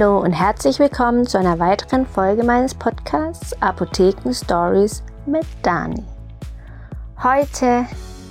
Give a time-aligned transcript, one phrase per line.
[0.00, 6.02] Hallo und herzlich willkommen zu einer weiteren Folge meines Podcasts Apotheken Stories mit Dani.
[7.22, 7.84] Heute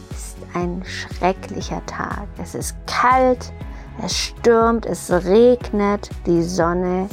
[0.10, 2.28] ist ein schrecklicher Tag.
[2.42, 3.54] Es ist kalt,
[4.04, 7.08] es stürmt, es regnet, die Sonne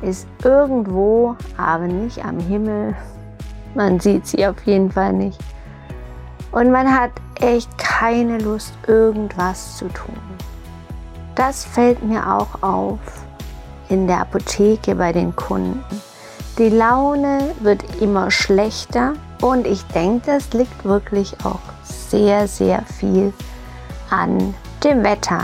[0.00, 2.94] ist irgendwo, aber nicht am Himmel.
[3.74, 5.40] Man sieht sie auf jeden Fall nicht.
[6.52, 10.20] Und man hat echt keine Lust, irgendwas zu tun.
[11.34, 13.00] Das fällt mir auch auf
[13.88, 15.82] in der Apotheke bei den Kunden.
[16.58, 23.32] Die Laune wird immer schlechter und ich denke, das liegt wirklich auch sehr, sehr viel
[24.10, 25.40] an dem Wetter,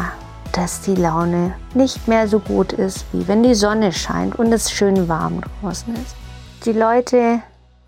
[0.52, 4.70] dass die Laune nicht mehr so gut ist, wie wenn die Sonne scheint und es
[4.70, 6.16] schön warm draußen ist.
[6.64, 7.40] Die Leute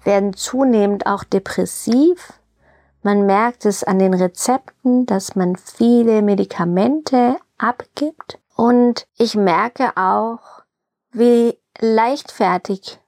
[0.05, 2.33] werden zunehmend auch depressiv.
[3.03, 10.41] Man merkt es an den Rezepten, dass man viele Medikamente abgibt und ich merke auch,
[11.13, 12.99] wie leichtfertig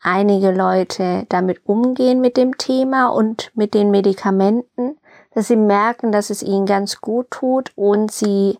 [0.00, 4.98] einige Leute damit umgehen mit dem Thema und mit den Medikamenten,
[5.32, 8.58] dass sie merken, dass es ihnen ganz gut tut und sie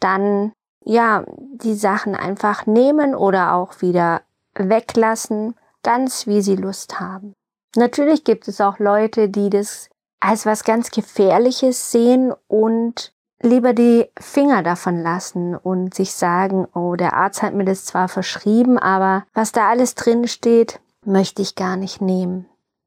[0.00, 0.52] dann
[0.84, 4.22] ja die Sachen einfach nehmen oder auch wieder
[4.54, 7.34] weglassen, ganz wie sie Lust haben.
[7.76, 14.08] Natürlich gibt es auch Leute, die das als was ganz Gefährliches sehen und lieber die
[14.18, 19.24] Finger davon lassen und sich sagen, oh, der Arzt hat mir das zwar verschrieben, aber
[19.34, 22.46] was da alles drin steht, möchte ich gar nicht nehmen.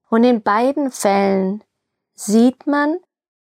[0.09, 1.63] Und in beiden Fällen
[2.13, 2.97] sieht man,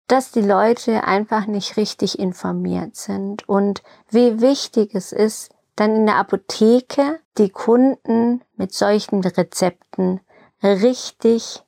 [0.08, 6.06] dass die Leute einfach nicht richtig informiert sind und wie wichtig es ist, dann in
[6.06, 10.22] der Apotheke die Kunden mit solchen Rezepten
[10.63, 11.63] richtig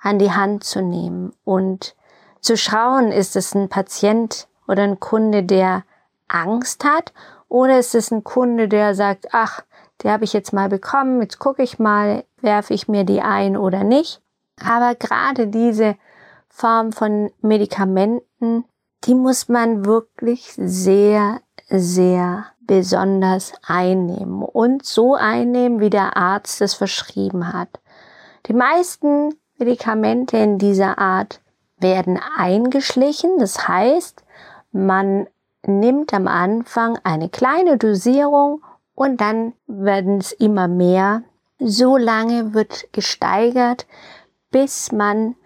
[0.00, 1.96] an die Hand zu nehmen und
[2.40, 5.84] zu schauen, ist es ein Patient, oder ein Kunde, der
[6.28, 7.12] Angst hat?
[7.48, 9.62] Oder ist es ein Kunde, der sagt, ach,
[10.02, 13.56] die habe ich jetzt mal bekommen, jetzt gucke ich mal, werfe ich mir die ein
[13.56, 14.20] oder nicht?
[14.64, 15.96] Aber gerade diese
[16.48, 18.64] Form von Medikamenten,
[19.04, 26.74] die muss man wirklich sehr, sehr besonders einnehmen und so einnehmen, wie der Arzt es
[26.74, 27.68] verschrieben hat.
[28.46, 31.40] Die meisten Medikamente in dieser Art
[31.78, 34.24] werden eingeschlichen, das heißt,
[34.72, 35.26] man
[35.66, 38.62] nimmt am Anfang eine kleine Dosierung
[38.94, 41.22] und dann werden es immer mehr.
[41.58, 43.86] So lange wird gesteigert,
[44.50, 45.36] bis man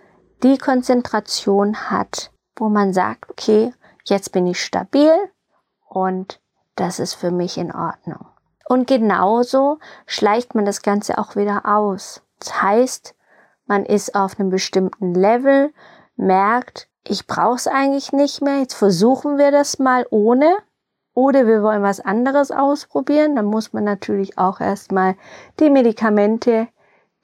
[0.42, 3.72] die Konzentration hat, wo man sagt, okay,
[4.04, 5.12] jetzt bin ich stabil
[5.88, 6.40] und
[6.76, 8.26] das ist für mich in Ordnung.
[8.68, 12.22] Und genauso schleicht man das Ganze auch wieder aus.
[12.38, 13.14] Das heißt,
[13.66, 15.72] man ist auf einem bestimmten Level,
[16.16, 20.56] merkt, ich brauche es eigentlich nicht mehr, jetzt versuchen wir das mal ohne.
[21.12, 25.16] Oder wir wollen was anderes ausprobieren, dann muss man natürlich auch erstmal
[25.58, 26.68] die Medikamente,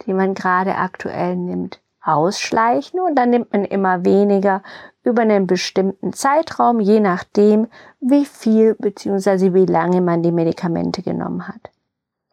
[0.03, 4.63] die man gerade aktuell nimmt, ausschleichen und dann nimmt man immer weniger
[5.05, 7.69] über einen bestimmten Zeitraum, je nachdem,
[8.01, 9.55] wie viel bzw.
[9.55, 11.71] wie lange man die Medikamente genommen hat.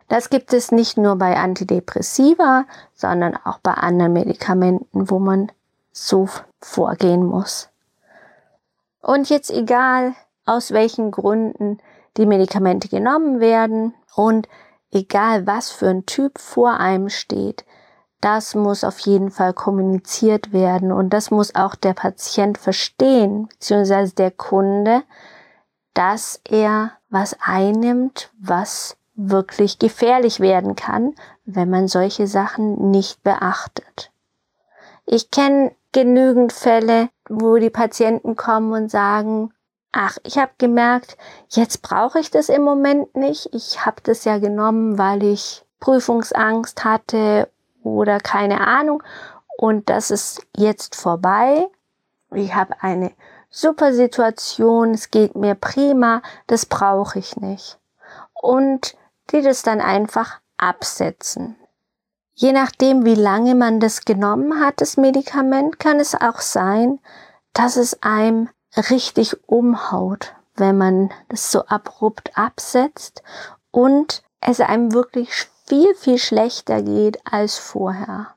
[0.07, 2.65] Das gibt es nicht nur bei Antidepressiva,
[2.95, 5.51] sondern auch bei anderen Medikamenten, wo man
[5.93, 6.27] so
[6.59, 7.69] vorgehen muss.
[9.01, 10.15] Und jetzt egal,
[10.45, 11.77] aus welchen Gründen
[12.17, 14.47] die Medikamente genommen werden und
[14.91, 17.65] egal was für ein Typ vor einem steht,
[18.21, 24.15] das muss auf jeden Fall kommuniziert werden und das muss auch der Patient verstehen, beziehungsweise
[24.15, 25.03] der Kunde,
[25.93, 31.15] dass er was einnimmt, was wirklich gefährlich werden kann,
[31.45, 34.11] wenn man solche Sachen nicht beachtet.
[35.05, 39.53] Ich kenne genügend Fälle, wo die Patienten kommen und sagen,
[39.93, 41.17] ach, ich habe gemerkt,
[41.49, 43.49] jetzt brauche ich das im Moment nicht.
[43.53, 47.49] Ich habe das ja genommen, weil ich Prüfungsangst hatte
[47.83, 49.01] oder keine Ahnung.
[49.57, 51.67] Und das ist jetzt vorbei.
[52.31, 53.11] Ich habe eine
[53.49, 57.79] super Situation, es geht mir prima, das brauche ich nicht.
[58.33, 58.97] Und
[59.31, 61.55] die das dann einfach absetzen.
[62.35, 66.99] Je nachdem, wie lange man das genommen hat, das Medikament, kann es auch sein,
[67.53, 68.49] dass es einem
[68.89, 73.21] richtig umhaut, wenn man das so abrupt absetzt
[73.71, 75.33] und es einem wirklich
[75.65, 78.35] viel, viel schlechter geht als vorher.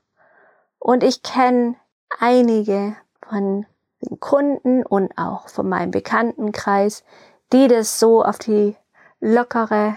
[0.79, 1.77] Und ich kenne
[2.21, 2.97] einige
[3.27, 3.67] von
[4.03, 7.03] den Kunden und auch von meinem Bekanntenkreis,
[7.53, 8.77] die das so auf die
[9.21, 9.97] lockere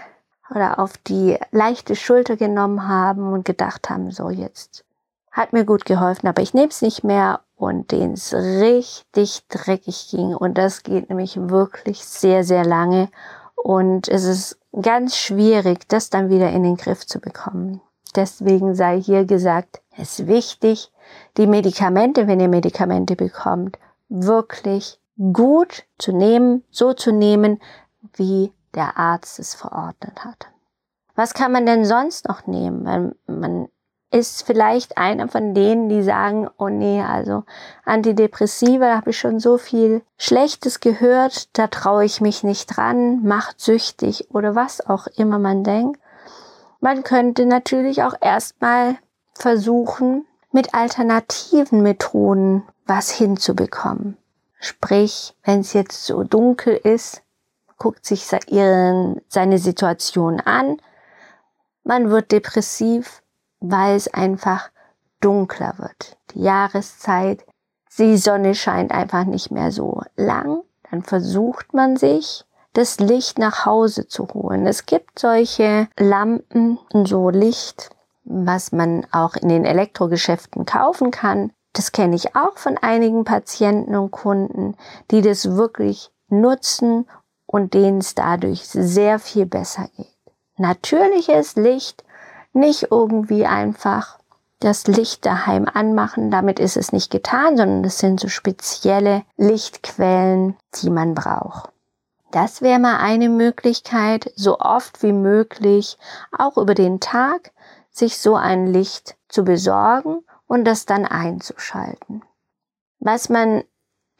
[0.54, 4.84] oder auf die leichte Schulter genommen haben und gedacht haben, so jetzt
[5.30, 10.08] hat mir gut geholfen, aber ich nehme es nicht mehr und denen es richtig dreckig
[10.10, 10.34] ging.
[10.34, 13.08] Und das geht nämlich wirklich sehr, sehr lange.
[13.54, 17.80] Und es ist ganz schwierig, das dann wieder in den Griff zu bekommen.
[18.16, 20.90] Deswegen sei hier gesagt, es ist wichtig,
[21.36, 24.98] die Medikamente, wenn ihr Medikamente bekommt, wirklich
[25.32, 27.60] gut zu nehmen, so zu nehmen,
[28.14, 30.48] wie der Arzt es verordnet hat.
[31.14, 32.84] Was kann man denn sonst noch nehmen?
[32.84, 33.68] Weil man
[34.10, 37.44] ist vielleicht einer von denen, die sagen, oh nee, also
[37.84, 43.22] Antidepressiva, da habe ich schon so viel Schlechtes gehört, da traue ich mich nicht dran,
[43.22, 46.00] macht süchtig oder was auch immer man denkt.
[46.80, 48.96] Man könnte natürlich auch erstmal
[49.34, 54.16] versuchen, mit alternativen Methoden was hinzubekommen.
[54.58, 57.22] Sprich, wenn es jetzt so dunkel ist,
[57.80, 60.76] guckt sich seine Situation an,
[61.82, 63.22] man wird depressiv,
[63.58, 64.70] weil es einfach
[65.20, 66.18] dunkler wird.
[66.34, 67.44] Die Jahreszeit,
[67.98, 70.62] die Sonne scheint einfach nicht mehr so lang.
[70.90, 72.44] Dann versucht man sich,
[72.74, 74.66] das Licht nach Hause zu holen.
[74.66, 77.90] Es gibt solche Lampen, so Licht,
[78.24, 81.52] was man auch in den Elektrogeschäften kaufen kann.
[81.72, 84.76] Das kenne ich auch von einigen Patienten und Kunden,
[85.10, 87.06] die das wirklich nutzen
[87.50, 90.06] und denen es dadurch sehr viel besser geht.
[90.56, 92.04] Natürliches Licht
[92.52, 94.20] nicht irgendwie einfach
[94.60, 96.30] das Licht daheim anmachen.
[96.30, 101.70] Damit ist es nicht getan, sondern es sind so spezielle Lichtquellen, die man braucht.
[102.30, 105.98] Das wäre mal eine Möglichkeit, so oft wie möglich,
[106.36, 107.50] auch über den Tag,
[107.90, 112.22] sich so ein Licht zu besorgen und das dann einzuschalten.
[113.00, 113.64] Was man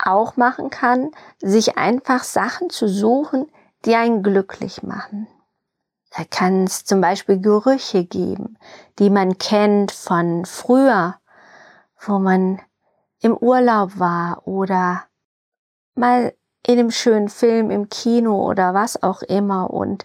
[0.06, 1.10] auch machen kann,
[1.40, 3.50] sich einfach Sachen zu suchen,
[3.84, 5.26] die einen glücklich machen.
[6.16, 8.58] Da kann es zum Beispiel Gerüche geben,
[8.98, 11.16] die man kennt von früher,
[12.04, 12.60] wo man
[13.20, 15.04] im Urlaub war oder
[15.94, 16.34] mal
[16.66, 20.04] in einem schönen Film im Kino oder was auch immer und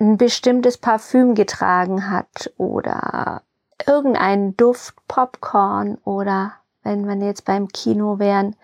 [0.00, 3.42] ein bestimmtes Parfüm getragen hat oder
[3.86, 8.56] irgendeinen Duft Popcorn oder wenn man jetzt beim Kino wären,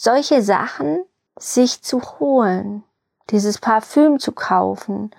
[0.00, 1.02] solche Sachen
[1.36, 2.84] sich zu holen,
[3.30, 5.10] dieses Parfüm zu kaufen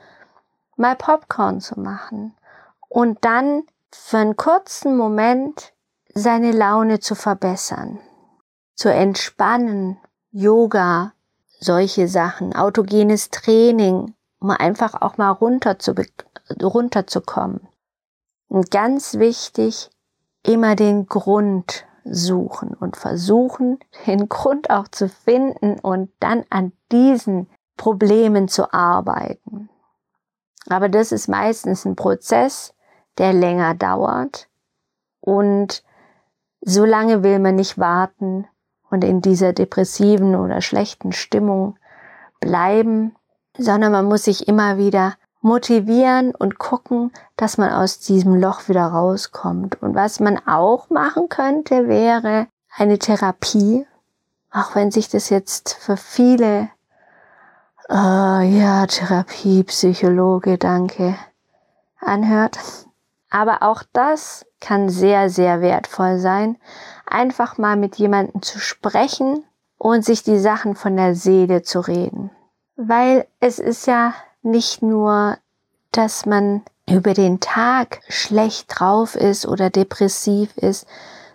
[0.78, 2.34] mal Popcorn zu machen
[2.88, 5.74] und dann für einen kurzen Moment
[6.14, 8.00] seine Laune zu verbessern,
[8.74, 9.98] zu entspannen,
[10.32, 11.12] Yoga,
[11.60, 15.94] solche Sachen, autogenes Training, um einfach auch mal runter zu,
[16.62, 17.68] runterzukommen.
[18.48, 19.90] Und ganz wichtig,
[20.44, 27.48] immer den Grund suchen und versuchen, den Grund auch zu finden und dann an diesen
[27.78, 29.70] Problemen zu arbeiten.
[30.70, 32.74] Aber das ist meistens ein Prozess,
[33.18, 34.48] der länger dauert.
[35.22, 35.84] Und
[36.62, 38.48] so lange will man nicht warten
[38.90, 41.78] und in dieser depressiven oder schlechten Stimmung
[42.40, 43.16] bleiben,
[43.58, 48.88] sondern man muss sich immer wieder motivieren und gucken, dass man aus diesem Loch wieder
[48.88, 49.82] rauskommt.
[49.82, 53.86] Und was man auch machen könnte, wäre eine Therapie,
[54.52, 56.70] auch wenn sich das jetzt für viele
[57.90, 61.16] uh, ja, Therapie, Psychologe, danke,
[62.00, 62.58] anhört.
[63.30, 66.58] Aber auch das kann sehr, sehr wertvoll sein,
[67.06, 69.44] einfach mal mit jemandem zu sprechen
[69.78, 72.32] und sich die Sachen von der Seele zu reden.
[72.76, 75.38] Weil es ist ja nicht nur,
[75.92, 80.88] dass man über den Tag schlecht drauf ist oder depressiv ist,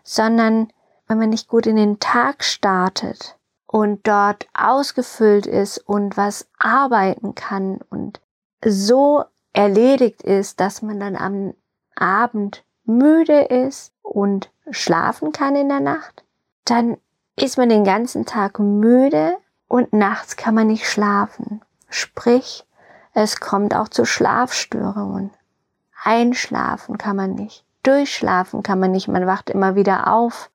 [0.02, 0.68] sondern
[1.06, 3.36] wenn man nicht gut in den Tag startet,
[3.74, 8.20] und dort ausgefüllt ist und was arbeiten kann und
[8.64, 11.54] so erledigt ist, dass man dann am
[11.96, 16.22] Abend müde ist und schlafen kann in der Nacht,
[16.64, 16.98] dann
[17.34, 21.60] ist man den ganzen Tag müde und nachts kann man nicht schlafen.
[21.88, 22.64] Sprich,
[23.14, 25.30] es kommt auch zu Schlafstörungen.
[26.02, 27.64] Einschlafen kann man nicht.
[27.84, 29.08] Durchschlafen kann man nicht.
[29.08, 30.50] Man wacht immer wieder auf.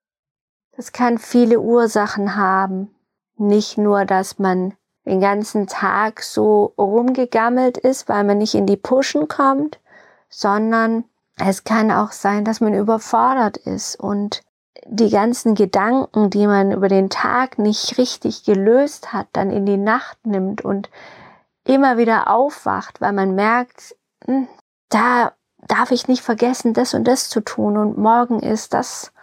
[0.76, 2.94] Das kann viele Ursachen haben.
[3.38, 4.74] Nicht nur, dass man
[5.06, 9.80] den ganzen Tag so rumgegammelt ist, weil man nicht in die Puschen kommt,
[10.28, 11.06] sondern
[11.38, 14.44] es kann auch sein, dass man überfordert ist und
[14.86, 19.78] die ganzen Gedanken, die man über den Tag nicht richtig gelöst hat, dann in die
[19.78, 20.90] Nacht nimmt und
[21.70, 23.96] immer wieder aufwacht, weil man merkt,
[24.26, 24.48] hm,
[24.90, 25.34] da
[25.68, 29.14] darf ich nicht vergessen, das und das zu tun und morgen ist das.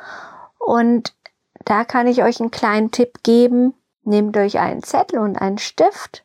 [0.59, 1.17] Und
[1.65, 3.75] da kann ich euch einen kleinen Tipp geben.
[4.05, 6.25] Nehmt euch einen Zettel und einen Stift,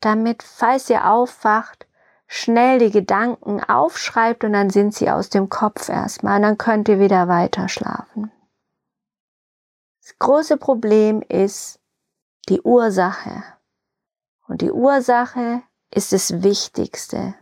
[0.00, 1.86] damit, falls ihr aufwacht,
[2.26, 6.88] schnell die Gedanken aufschreibt und dann sind sie aus dem Kopf erstmal und dann könnt
[6.88, 8.32] ihr wieder weiter schlafen.
[10.02, 11.78] Das große Problem ist
[12.48, 13.44] die Ursache.
[14.50, 15.62] Und die Ursache
[15.94, 17.34] ist das Wichtigste,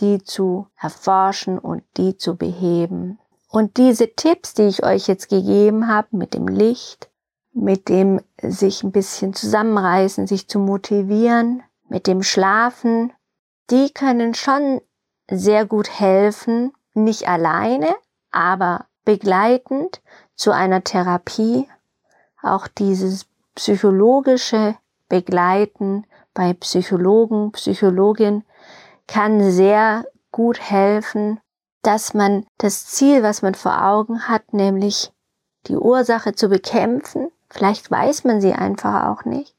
[0.00, 3.20] die zu erforschen und die zu beheben.
[3.48, 7.10] Und diese Tipps, die ich euch jetzt gegeben habe mit dem Licht,
[7.52, 13.12] mit dem sich ein bisschen zusammenreißen, sich zu motivieren, mit dem Schlafen,
[13.70, 14.80] die können schon
[15.30, 17.94] sehr gut helfen, nicht alleine,
[18.32, 20.02] aber begleitend
[20.34, 21.68] zu einer Therapie,
[22.42, 24.74] auch dieses psychologische
[25.08, 26.04] Begleiten
[26.38, 28.44] bei Psychologen, Psychologin
[29.08, 31.40] kann sehr gut helfen,
[31.82, 35.12] dass man das Ziel, was man vor Augen hat, nämlich
[35.66, 39.56] die Ursache zu bekämpfen, vielleicht weiß man sie einfach auch nicht,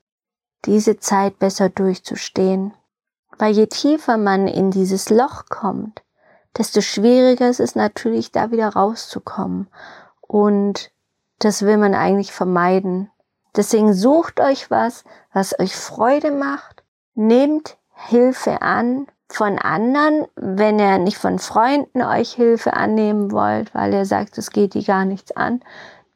[0.64, 2.74] diese Zeit besser durchzustehen.
[3.38, 6.02] Weil je tiefer man in dieses Loch kommt,
[6.58, 9.68] desto schwieriger ist es natürlich, da wieder rauszukommen.
[10.22, 10.92] Und
[11.40, 13.12] das will man eigentlich vermeiden.
[13.56, 15.04] Deswegen sucht euch was,
[15.34, 16.84] was euch Freude macht.
[17.16, 23.94] Nehmt Hilfe an von anderen, wenn ihr nicht von Freunden euch Hilfe annehmen wollt, weil
[23.94, 25.62] ihr sagt, es geht die gar nichts an,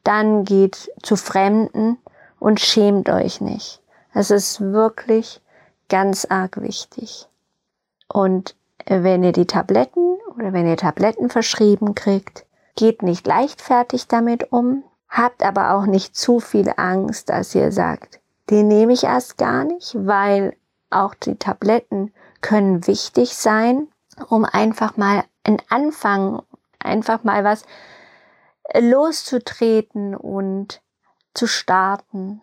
[0.02, 1.98] dann geht zu Fremden
[2.38, 3.80] und schämt euch nicht.
[4.12, 5.40] Es ist wirklich
[5.88, 7.28] ganz arg wichtig.
[8.08, 12.44] Und wenn ihr die Tabletten oder wenn ihr Tabletten verschrieben kriegt,
[12.76, 18.20] geht nicht leichtfertig damit um, habt aber auch nicht zu viel Angst, dass ihr sagt,
[18.50, 20.56] den nehme ich erst gar nicht, weil
[20.90, 23.88] auch die Tabletten können wichtig sein,
[24.28, 26.42] um einfach mal einen Anfang,
[26.80, 27.64] einfach mal was
[28.74, 30.82] loszutreten und
[31.32, 32.42] zu starten.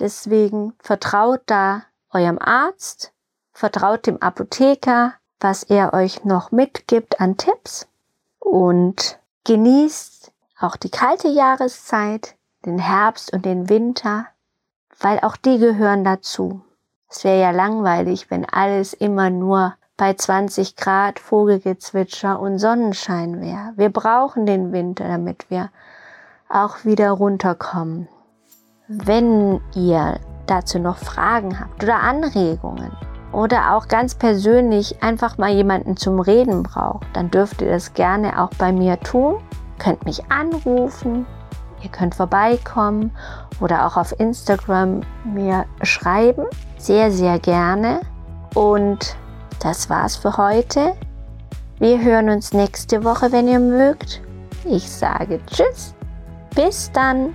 [0.00, 3.12] Deswegen vertraut da eurem Arzt,
[3.52, 7.86] vertraut dem Apotheker, was er euch noch mitgibt an Tipps
[8.38, 10.17] und genießt
[10.60, 14.26] auch die kalte Jahreszeit, den Herbst und den Winter,
[15.00, 16.62] weil auch die gehören dazu.
[17.08, 23.72] Es wäre ja langweilig, wenn alles immer nur bei 20 Grad Vogelgezwitscher und Sonnenschein wäre.
[23.76, 25.70] Wir brauchen den Winter, damit wir
[26.48, 28.08] auch wieder runterkommen.
[28.88, 32.92] Wenn ihr dazu noch Fragen habt oder Anregungen
[33.32, 38.40] oder auch ganz persönlich einfach mal jemanden zum Reden braucht, dann dürft ihr das gerne
[38.40, 39.42] auch bei mir tun.
[39.78, 41.24] Ihr könnt mich anrufen,
[41.84, 43.12] ihr könnt vorbeikommen
[43.60, 46.46] oder auch auf Instagram mir schreiben.
[46.78, 48.00] Sehr, sehr gerne.
[48.56, 49.16] Und
[49.60, 50.94] das war's für heute.
[51.78, 54.20] Wir hören uns nächste Woche, wenn ihr mögt.
[54.64, 55.94] Ich sage Tschüss.
[56.56, 57.32] Bis dann.